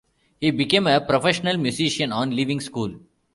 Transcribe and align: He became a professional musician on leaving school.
He 0.39 0.49
became 0.49 0.87
a 0.87 0.99
professional 0.99 1.57
musician 1.57 2.11
on 2.11 2.35
leaving 2.35 2.59
school. 2.59 2.95